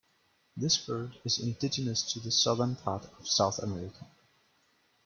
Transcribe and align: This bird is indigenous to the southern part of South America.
This 0.57 0.77
bird 0.79 1.19
is 1.23 1.37
indigenous 1.37 2.01
to 2.13 2.19
the 2.19 2.31
southern 2.31 2.75
part 2.75 3.03
of 3.19 3.27
South 3.29 3.59
America. 3.59 4.07